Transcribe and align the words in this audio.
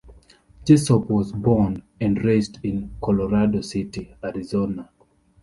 Jessop 0.65 1.11
was 1.11 1.31
born 1.31 1.83
and 1.99 2.25
raised 2.25 2.57
in 2.63 2.91
Colorado 3.03 3.61
City, 3.61 4.15
Arizona. 4.23 4.89